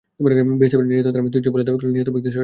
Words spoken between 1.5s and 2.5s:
বলে দাবি করেছেন নিহত ব্যক্তির স্বজনেরা।